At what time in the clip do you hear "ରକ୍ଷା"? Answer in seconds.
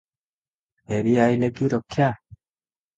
1.77-2.13